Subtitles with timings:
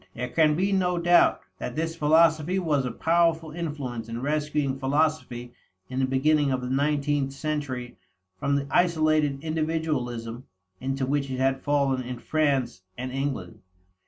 [0.15, 5.53] There can be no doubt that this philosophy was a powerful influence in rescuing philosophy
[5.89, 7.97] in the beginning of the nineteenth century
[8.39, 10.45] from the isolated individualism
[10.79, 13.59] into which it had fallen in France and England.